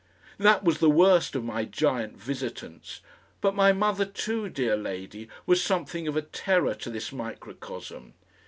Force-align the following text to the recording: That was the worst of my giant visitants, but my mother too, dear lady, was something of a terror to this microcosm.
That 0.39 0.63
was 0.63 0.79
the 0.79 0.89
worst 0.89 1.35
of 1.35 1.43
my 1.43 1.63
giant 1.63 2.17
visitants, 2.17 3.01
but 3.39 3.53
my 3.53 3.71
mother 3.71 4.03
too, 4.03 4.49
dear 4.49 4.75
lady, 4.75 5.29
was 5.45 5.63
something 5.63 6.07
of 6.07 6.15
a 6.17 6.23
terror 6.23 6.73
to 6.73 6.89
this 6.89 7.11
microcosm. 7.11 8.15